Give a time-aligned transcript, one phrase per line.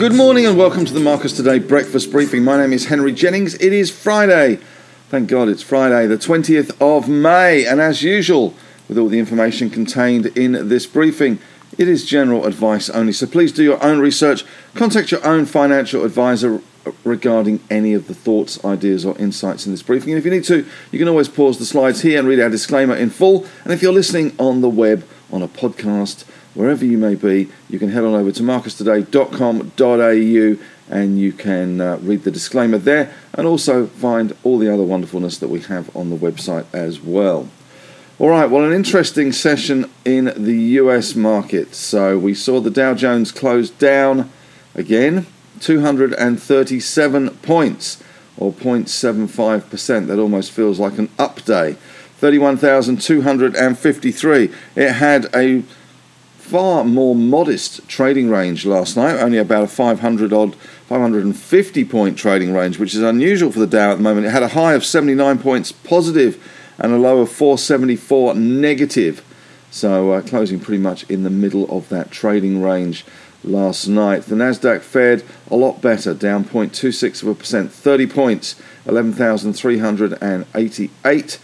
[0.00, 2.42] Good morning and welcome to the Marcus Today breakfast briefing.
[2.42, 3.54] My name is Henry Jennings.
[3.56, 4.58] It is Friday.
[5.10, 7.66] Thank God it's Friday, the 20th of May.
[7.66, 8.54] And as usual,
[8.88, 11.38] with all the information contained in this briefing,
[11.80, 13.10] it is general advice only.
[13.10, 14.44] So please do your own research.
[14.74, 16.60] Contact your own financial advisor
[17.04, 20.10] regarding any of the thoughts, ideas, or insights in this briefing.
[20.10, 22.50] And if you need to, you can always pause the slides here and read our
[22.50, 23.46] disclaimer in full.
[23.64, 27.78] And if you're listening on the web, on a podcast, wherever you may be, you
[27.78, 33.46] can head on over to marcustoday.com.au and you can uh, read the disclaimer there and
[33.46, 37.48] also find all the other wonderfulness that we have on the website as well.
[38.20, 41.74] All right, well, an interesting session in the US market.
[41.74, 44.30] So we saw the Dow Jones close down
[44.74, 45.24] again,
[45.60, 48.02] 237 points
[48.36, 50.06] or 0.75%.
[50.06, 51.78] That almost feels like an up day.
[52.18, 54.50] 31,253.
[54.76, 55.62] It had a
[56.36, 62.52] far more modest trading range last night, only about a 500 odd, 550 point trading
[62.52, 64.26] range, which is unusual for the Dow at the moment.
[64.26, 66.38] It had a high of 79 points positive
[66.80, 69.22] and a low of 474 negative.
[69.70, 73.04] So uh, closing pretty much in the middle of that trading range
[73.44, 74.24] last night.
[74.24, 81.38] The Nasdaq fared a lot better, down 0.26 of a percent, 30 points, 11,388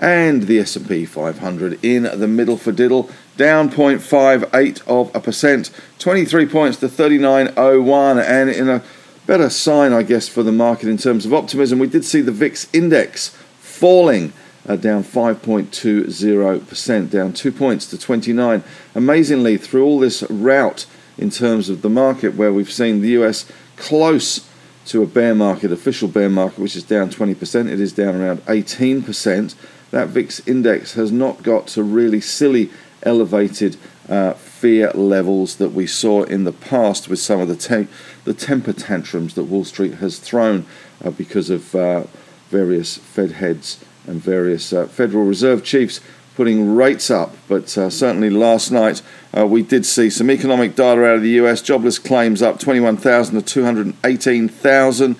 [0.00, 5.70] and the S&P 500 in the middle for diddle down 0.58 of a percent
[6.00, 8.82] 23 points to 3901 and in a
[9.28, 12.32] better sign I guess for the market in terms of optimism we did see the
[12.32, 13.28] VIX index
[13.60, 14.32] falling
[14.68, 18.62] uh, down 5.20%, down two points to 29.
[18.94, 20.86] Amazingly, through all this rout
[21.18, 24.48] in terms of the market, where we've seen the US close
[24.86, 28.38] to a bear market, official bear market, which is down 20%, it is down around
[28.46, 29.54] 18%
[29.90, 32.70] that VIX index has not got to really silly
[33.02, 33.76] elevated
[34.08, 37.88] uh, fear levels that we saw in the past with some of the, te-
[38.24, 40.64] the temper tantrums that Wall Street has thrown
[41.04, 42.04] uh, because of uh,
[42.48, 46.00] various Fed heads and various uh, Federal Reserve chiefs
[46.34, 47.34] putting rates up.
[47.48, 49.02] But uh, certainly last night
[49.36, 51.62] uh, we did see some economic data out of the US.
[51.62, 55.16] Jobless claims up 21,000 to 218,000.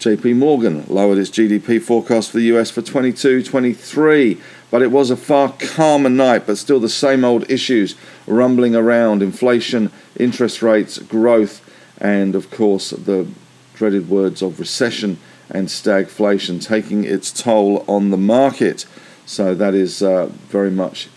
[0.00, 4.40] JP Morgan lowered its GDP forecast for the US for 22 23,
[4.70, 7.94] but it was a far calmer night, but still the same old issues
[8.26, 11.62] rumbling around inflation, interest rates, growth,
[11.98, 13.26] and of course the
[13.74, 15.18] dreaded words of recession
[15.50, 18.86] and stagflation taking its toll on the market.
[19.26, 21.08] So that is uh, very much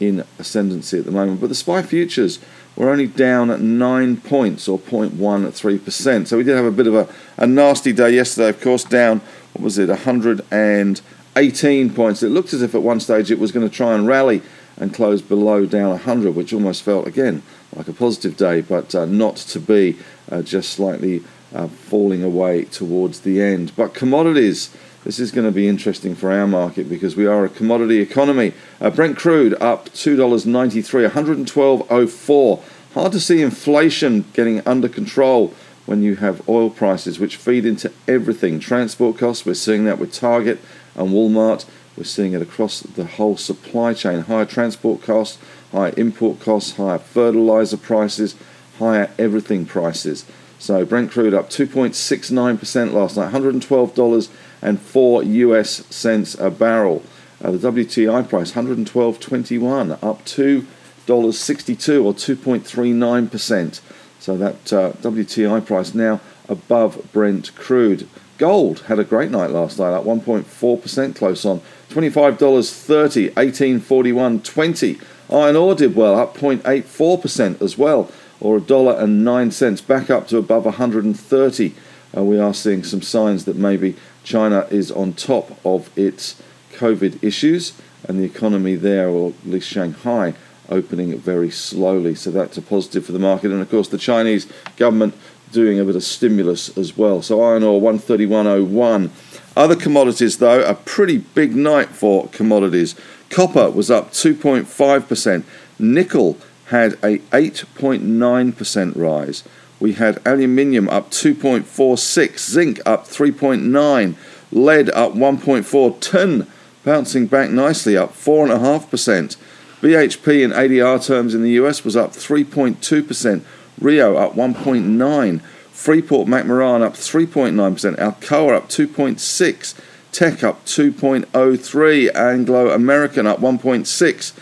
[0.00, 1.40] in ascendancy at the moment.
[1.40, 2.38] But the SPI futures
[2.76, 6.26] we're only down at 9 points or 0.13%.
[6.26, 9.20] So we did have a bit of a, a nasty day yesterday, of course, down,
[9.52, 12.22] what was it, 118 points.
[12.22, 14.42] It looked as if at one stage it was going to try and rally
[14.76, 17.44] and close below down 100, which almost felt, again,
[17.76, 19.96] like a positive day, but uh, not to be,
[20.32, 21.22] uh, just slightly
[21.54, 23.72] uh, falling away towards the end.
[23.76, 24.70] But commodities
[25.04, 28.54] this is going to be interesting for our market because we are a commodity economy.
[28.80, 32.62] Uh, Brent crude up $2.93, 112.04.
[32.94, 35.52] Hard to see inflation getting under control
[35.84, 38.58] when you have oil prices which feed into everything.
[38.58, 40.58] Transport costs, we're seeing that with Target
[40.94, 41.66] and Walmart.
[41.98, 44.20] We're seeing it across the whole supply chain.
[44.20, 45.38] Higher transport costs,
[45.70, 48.36] higher import costs, higher fertilizer prices,
[48.78, 50.24] higher everything prices.
[50.64, 54.28] So Brent crude up 2.69% last night, $112
[54.62, 57.02] and 4 US cents a barrel.
[57.42, 63.80] Uh, the WTI price 112.21 up $2.62 or 2.39%.
[64.18, 68.08] So that uh, WTI price now above Brent crude.
[68.38, 71.60] Gold had a great night last night, up 1.4% close on.
[71.90, 75.02] $25.30, 1841.20.
[75.30, 80.10] Iron ore did well, up 0.84% as well, or a dollar and nine cents, back
[80.10, 81.74] up to above 130.
[82.16, 86.40] Uh, we are seeing some signs that maybe China is on top of its
[86.72, 87.72] COVID issues,
[88.08, 90.34] and the economy there, or at least Shanghai,
[90.68, 92.14] opening very slowly.
[92.14, 93.50] So that's a positive for the market.
[93.50, 95.14] And of course, the Chinese government
[95.52, 97.22] doing a bit of stimulus as well.
[97.22, 99.10] So iron ore 131.01.
[99.56, 102.96] Other commodities, though, a pretty big night for commodities.
[103.30, 105.44] Copper was up 2.5%.
[105.78, 109.44] Nickel had a 8.9% rise.
[109.80, 114.14] We had aluminium up 2.46, zinc up 3.9,
[114.52, 116.46] lead up 1.4, tin
[116.84, 119.36] bouncing back nicely up 4.5%.
[119.80, 123.42] BHP in ADR terms in the US was up 3.2%,
[123.80, 125.40] Rio up 1.9,
[125.70, 129.74] Freeport McMoran up 3.9%, Alcoa up 2.6,
[130.12, 134.32] Teck up 2.03, Anglo American up 1.6,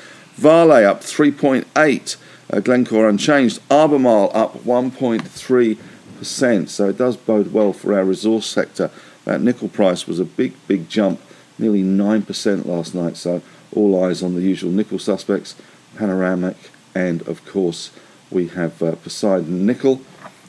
[0.42, 2.16] Vale up 3.8,
[2.52, 6.68] uh, Glencore unchanged, Albemarle up 1.3%.
[6.68, 8.90] So it does bode well for our resource sector.
[9.24, 11.20] That nickel price was a big, big jump,
[11.60, 13.16] nearly 9% last night.
[13.16, 13.40] So
[13.72, 15.54] all eyes on the usual nickel suspects,
[15.96, 16.56] Panoramic,
[16.92, 17.92] and of course
[18.28, 20.00] we have uh, Poseidon Nickel.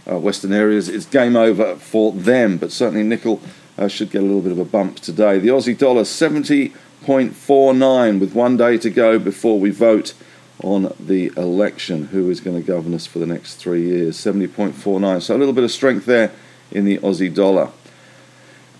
[0.09, 3.39] Uh, Western Areas, it's game over for them, but certainly nickel
[3.77, 5.37] uh, should get a little bit of a bump today.
[5.37, 6.03] The Aussie dollar
[7.03, 10.13] 70.49 with one day to go before we vote
[10.63, 12.07] on the election.
[12.07, 14.17] Who is going to govern us for the next three years?
[14.17, 15.21] 70.49.
[15.21, 16.31] So a little bit of strength there
[16.71, 17.71] in the Aussie dollar.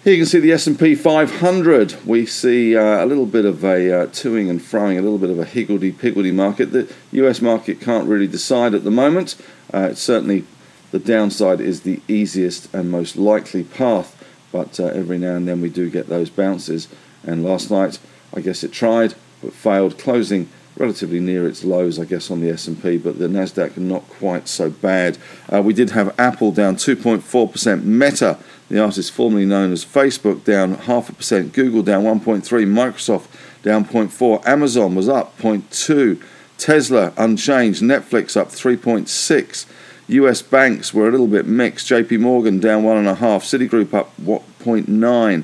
[0.04, 2.06] Here you can see the S&P 500.
[2.06, 5.30] We see uh, a little bit of a uh, toing and froing, a little bit
[5.30, 6.72] of a higgledy-piggledy market.
[6.72, 9.36] The US market can't really decide at the moment.
[9.74, 10.46] Uh, it's certainly
[10.92, 14.24] the downside is the easiest and most likely path
[14.54, 16.88] but uh, every now and then we do get those bounces.
[17.26, 18.00] And last night,
[18.34, 22.50] I guess it tried but failed, closing relatively near its lows, I guess, on the
[22.50, 25.18] S&P, but the Nasdaq not quite so bad.
[25.52, 28.40] Uh, we did have Apple down 2.4%, Meta,
[28.70, 32.42] the artist formerly known as Facebook, down half a percent, Google down 1.3%.
[32.44, 33.28] Microsoft
[33.62, 34.46] down 0.4%.
[34.48, 36.22] Amazon was up 0.2%.
[36.58, 39.66] Tesla unchanged, Netflix up 3.6.
[40.08, 41.90] US banks were a little bit mixed.
[41.90, 45.44] JP Morgan down one and a half, Citigroup up 0.9%.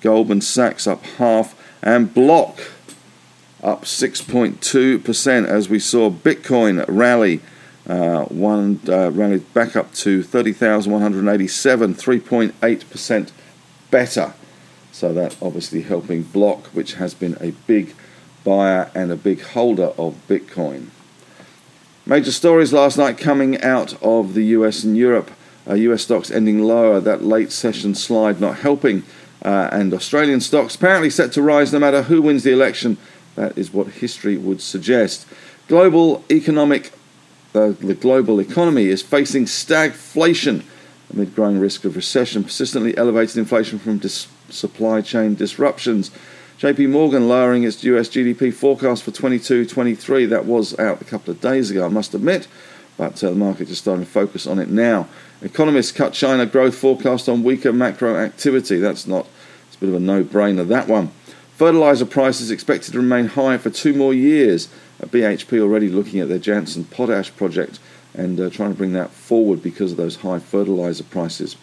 [0.00, 2.58] Goldman Sachs up half, and Block
[3.62, 7.40] up 6.2% as we saw Bitcoin rally.
[7.88, 13.32] Uh, one uh, rallied back up to 30,187, 3.8%
[13.90, 14.34] better.
[14.92, 17.94] So that obviously helping Block, which has been a big
[18.44, 20.88] buyer and a big holder of Bitcoin.
[22.06, 25.30] Major stories last night coming out of the US and Europe.
[25.68, 29.04] Uh, US stocks ending lower, that late session slide not helping.
[29.42, 32.98] Uh, and Australian stocks apparently set to rise no matter who wins the election.
[33.36, 35.26] That is what history would suggest.
[35.68, 36.92] Global economic,
[37.54, 40.64] uh, the global economy is facing stagflation
[41.12, 46.10] amid growing risk of recession, persistently elevated inflation from dis- supply chain disruptions.
[46.58, 50.26] JP Morgan lowering its US GDP forecast for 22 23.
[50.26, 52.46] That was out a couple of days ago, I must admit,
[53.00, 55.08] but uh, the market is starting to focus on it now.
[55.40, 58.76] Economists cut China growth forecast on weaker macro activity.
[58.76, 59.26] That's not,
[59.66, 61.10] it's a bit of a no brainer, that one.
[61.56, 64.68] Fertilizer prices expected to remain high for two more years.
[65.00, 67.78] BHP already looking at their Jansen potash project
[68.12, 71.56] and uh, trying to bring that forward because of those high fertilizer prices.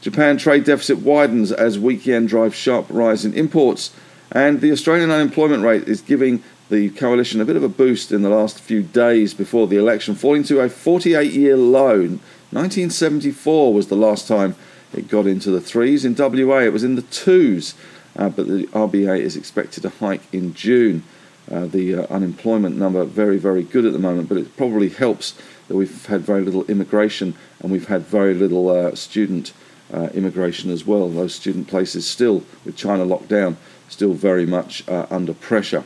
[0.00, 3.94] Japan trade deficit widens as weekend drives sharp rise in imports.
[4.32, 8.22] And the Australian unemployment rate is giving the coalition a bit of a boost in
[8.22, 11.98] the last few days before the election, falling to a 48 year low.
[11.98, 14.54] 1974 was the last time
[14.92, 16.04] it got into the threes.
[16.04, 17.74] In WA, it was in the twos,
[18.16, 21.02] uh, but the RBA is expected to hike in June.
[21.50, 25.34] Uh, the uh, unemployment number very, very good at the moment, but it probably helps
[25.68, 29.52] that we've had very little immigration and we've had very little uh, student
[29.92, 31.08] uh, immigration as well.
[31.08, 33.58] Those student places still, with China locked down,
[33.88, 35.84] still very much uh, under pressure.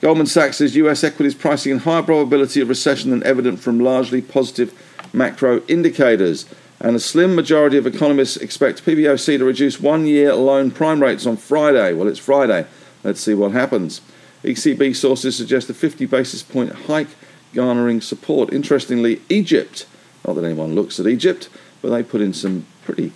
[0.00, 4.22] Goldman Sachs says US equities pricing in higher probability of recession than evident from largely
[4.22, 4.72] positive
[5.12, 6.46] macro indicators.
[6.80, 11.26] And a slim majority of economists expect PBOC to reduce one year loan prime rates
[11.26, 11.92] on Friday.
[11.92, 12.66] Well, it's Friday.
[13.04, 14.00] Let's see what happens.
[14.42, 17.08] ECB sources suggest a 50 basis point hike
[17.52, 18.54] garnering support.
[18.54, 19.86] Interestingly, Egypt,
[20.26, 21.50] not that anyone looks at Egypt,
[21.82, 23.12] but they put in some pretty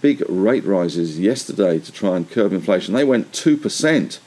[0.00, 2.94] big rate rises yesterday to try and curb inflation.
[2.94, 4.18] They went 2%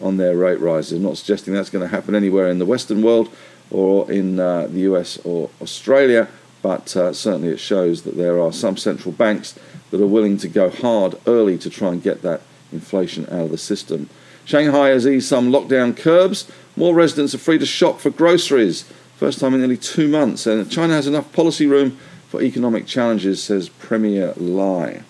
[0.00, 0.92] on their rate rises.
[0.92, 3.28] I'm not suggesting that's going to happen anywhere in the Western world
[3.70, 6.28] or in uh, the US or Australia,
[6.62, 9.58] but uh, certainly it shows that there are some central banks
[9.90, 12.42] that are willing to go hard early to try and get that
[12.72, 14.08] inflation out of the system.
[14.44, 16.50] Shanghai has eased some lockdown curbs.
[16.76, 18.82] More residents are free to shop for groceries.
[19.16, 20.46] First time in nearly two months.
[20.46, 25.00] And China has enough policy room for economic challenges, says Premier Li.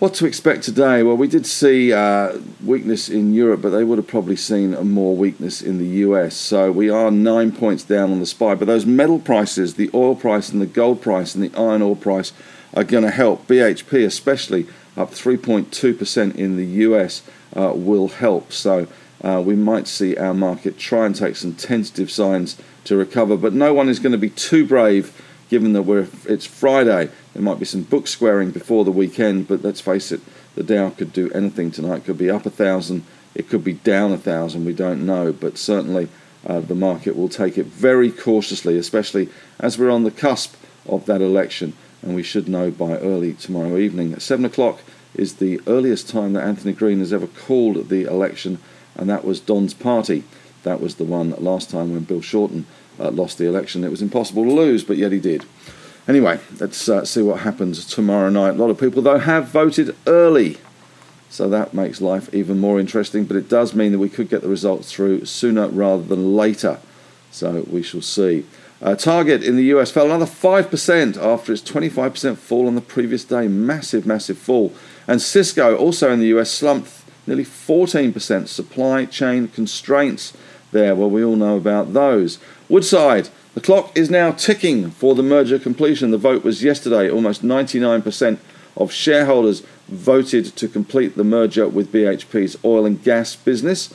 [0.00, 1.02] What to expect today?
[1.02, 4.82] Well, we did see uh, weakness in Europe, but they would have probably seen a
[4.82, 6.34] more weakness in the US.
[6.34, 8.54] So we are nine points down on the SPI.
[8.54, 11.96] But those metal prices, the oil price and the gold price and the iron ore
[11.96, 12.32] price,
[12.72, 13.46] are going to help.
[13.46, 14.66] BHP, especially,
[14.96, 17.20] up 3.2% in the US,
[17.54, 18.52] uh, will help.
[18.54, 18.86] So
[19.22, 23.36] uh, we might see our market try and take some tentative signs to recover.
[23.36, 25.12] But no one is going to be too brave
[25.50, 27.10] given that we're, it's Friday.
[27.34, 30.20] There might be some book squaring before the weekend, but let's face it,
[30.54, 31.98] the Dow could do anything tonight.
[31.98, 33.04] It could be up a thousand,
[33.34, 35.32] it could be down a thousand, we don't know.
[35.32, 36.08] But certainly
[36.46, 39.28] uh, the market will take it very cautiously, especially
[39.58, 40.54] as we're on the cusp
[40.86, 41.74] of that election.
[42.02, 44.12] and we should know by early tomorrow evening.
[44.12, 44.80] At 7 o'clock
[45.14, 48.58] is the earliest time that Anthony Green has ever called the election,
[48.94, 50.24] and that was Don's party.
[50.62, 52.66] That was the one last time when Bill Shorten
[53.00, 53.82] uh, lost the election.
[53.82, 55.44] It was impossible to lose, but yet he did.
[56.06, 58.50] Anyway, let's uh, see what happens tomorrow night.
[58.50, 60.58] A lot of people, though, have voted early.
[61.28, 64.42] So that makes life even more interesting, but it does mean that we could get
[64.42, 66.80] the results through sooner rather than later.
[67.30, 68.44] So we shall see.
[68.82, 73.24] Uh, Target in the US fell another 5% after its 25% fall on the previous
[73.24, 73.46] day.
[73.46, 74.72] Massive, massive fall.
[75.06, 76.90] And Cisco, also in the US, slumped
[77.26, 78.48] nearly 14%.
[78.48, 80.32] Supply chain constraints
[80.72, 80.94] there.
[80.94, 82.38] Well, we all know about those.
[82.68, 86.10] Woodside, the clock is now ticking for the merger completion.
[86.10, 87.10] The vote was yesterday.
[87.10, 88.38] Almost 99%
[88.76, 93.92] of shareholders voted to complete the merger with BHP's oil and gas business.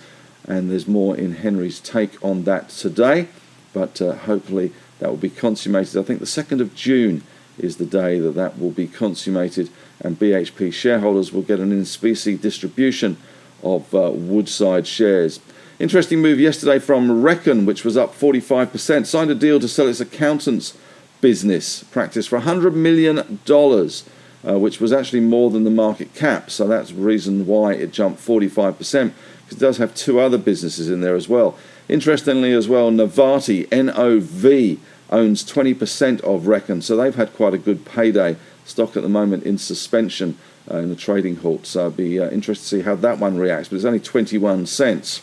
[0.47, 3.29] And there's more in Henry's take on that today.
[3.73, 5.97] But uh, hopefully that will be consummated.
[5.97, 7.23] I think the 2nd of June
[7.57, 9.69] is the day that that will be consummated,
[10.01, 13.17] and BHP shareholders will get an in specie distribution
[13.63, 15.39] of uh, Woodside shares.
[15.77, 19.99] Interesting move yesterday from Reckon, which was up 45%, signed a deal to sell its
[19.99, 20.77] accountants
[21.19, 26.49] business practice for $100 million, uh, which was actually more than the market cap.
[26.49, 29.11] So that's the reason why it jumped 45%, because
[29.49, 31.57] it does have two other businesses in there as well.
[31.89, 34.79] Interestingly, as well, Novatti, NOV,
[35.09, 38.37] owns 20% of Reckon, so they've had quite a good payday.
[38.63, 40.37] Stock at the moment in suspension
[40.71, 43.37] uh, in the trading halt, so I'd be uh, interested to see how that one
[43.37, 45.21] reacts, but it's only 21 cents.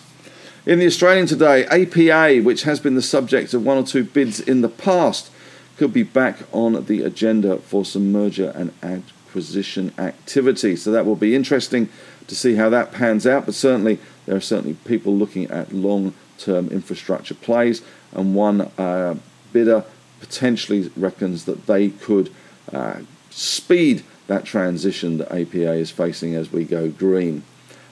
[0.64, 4.38] In the Australian today, APA, which has been the subject of one or two bids
[4.38, 5.28] in the past,
[5.76, 10.76] could be back on the agenda for some merger and acquisition activity.
[10.76, 11.88] So that will be interesting
[12.28, 13.46] to see how that pans out.
[13.46, 19.16] But certainly, there are certainly people looking at long-term infrastructure plays, and one uh,
[19.52, 19.84] bidder
[20.20, 22.32] potentially reckons that they could
[22.72, 23.00] uh,
[23.30, 27.42] speed that transition that APA is facing as we go green.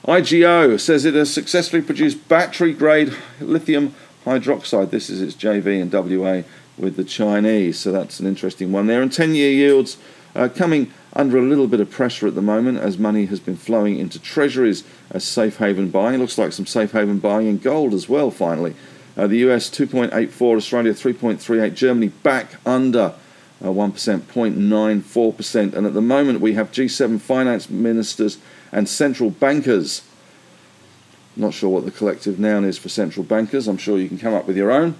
[0.05, 3.93] IGO says it has successfully produced battery grade lithium
[4.25, 4.89] hydroxide.
[4.89, 6.41] This is its JV in WA
[6.75, 9.03] with the Chinese, so that's an interesting one there.
[9.03, 9.97] And 10 year yields
[10.35, 13.57] uh, coming under a little bit of pressure at the moment as money has been
[13.57, 16.15] flowing into treasuries as safe haven buying.
[16.15, 18.75] It looks like some safe haven buying in gold as well, finally.
[19.15, 23.13] Uh, the US 2.84, Australia 3.38, Germany back under
[23.61, 25.73] uh, 1%, 0.94%.
[25.73, 28.39] And at the moment, we have G7 finance ministers
[28.71, 30.03] and central bankers.
[31.35, 33.67] Not sure what the collective noun is for central bankers.
[33.67, 34.95] I'm sure you can come up with your own.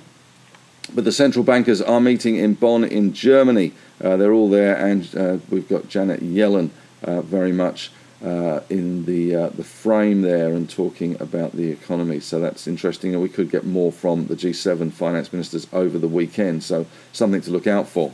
[0.93, 3.73] But the central bankers are meeting in Bonn in Germany.
[4.03, 6.69] Uh, they're all there, and uh, we've got Janet Yellen
[7.03, 7.91] uh, very much
[8.23, 12.19] uh, in the uh, the frame there and talking about the economy.
[12.19, 16.07] So that's interesting, and we could get more from the G7 finance ministers over the
[16.07, 16.63] weekend.
[16.63, 18.13] So something to look out for.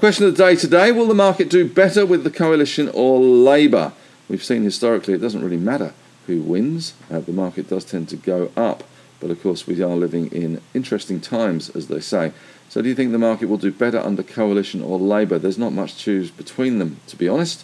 [0.00, 3.92] Question of the day today Will the market do better with the coalition or Labour?
[4.30, 5.92] We've seen historically it doesn't really matter
[6.26, 8.82] who wins, uh, the market does tend to go up.
[9.20, 12.32] But of course, we are living in interesting times, as they say.
[12.70, 15.38] So, do you think the market will do better under coalition or Labour?
[15.38, 17.62] There's not much to choose between them, to be honest.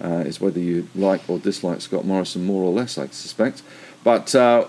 [0.00, 3.60] Uh, it's whether you like or dislike Scott Morrison more or less, I suspect.
[4.02, 4.68] But uh,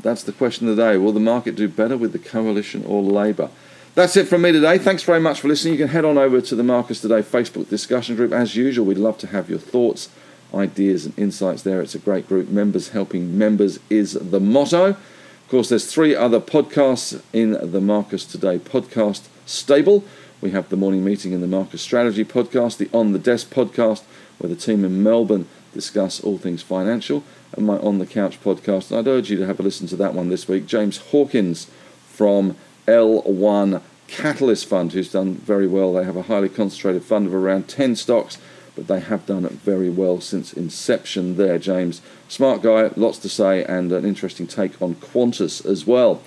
[0.00, 0.96] that's the question of the day.
[0.96, 3.50] Will the market do better with the coalition or Labour?
[3.94, 4.76] That's it from me today.
[4.78, 5.74] Thanks very much for listening.
[5.74, 8.32] You can head on over to the Marcus Today Facebook discussion group.
[8.32, 10.08] As usual, we'd love to have your thoughts,
[10.52, 11.80] ideas, and insights there.
[11.80, 12.48] It's a great group.
[12.48, 14.86] Members helping members is the motto.
[14.86, 20.02] Of course, there's three other podcasts in the Marcus Today podcast stable.
[20.40, 24.02] We have the morning meeting in the Marcus Strategy podcast, the On the Desk podcast,
[24.38, 27.22] where the team in Melbourne discuss all things financial,
[27.52, 28.90] and my On the Couch podcast.
[28.90, 30.66] And I'd urge you to have a listen to that one this week.
[30.66, 31.70] James Hawkins
[32.08, 32.56] from
[32.86, 35.92] L1 Catalyst Fund, who's done very well.
[35.92, 38.38] They have a highly concentrated fund of around 10 stocks,
[38.76, 42.02] but they have done very well since inception there, James.
[42.28, 46.22] Smart guy, lots to say, and an interesting take on Qantas as well.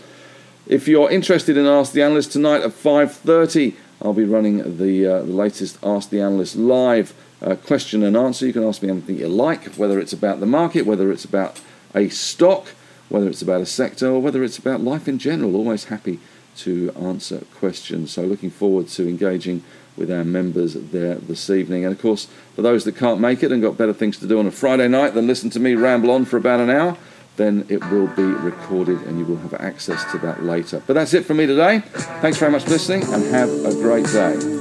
[0.66, 5.20] If you're interested in Ask the Analyst tonight at 5.30, I'll be running the, uh,
[5.20, 8.46] the latest Ask the Analyst live uh, question and answer.
[8.46, 11.62] You can ask me anything you like, whether it's about the market, whether it's about
[11.96, 12.68] a stock,
[13.10, 15.56] whether it's about a sector, or whether it's about life in general.
[15.56, 16.20] Always happy
[16.58, 18.12] to answer questions.
[18.12, 19.64] So, looking forward to engaging
[19.98, 21.84] with our members there this evening.
[21.84, 24.40] And of course, for those that can't make it and got better things to do
[24.40, 26.96] on a Friday night than listen to me ramble on for about an hour,
[27.36, 30.82] then it will be recorded and you will have access to that later.
[30.86, 31.80] But that's it from me today.
[32.22, 34.57] Thanks very much for listening and have a great day.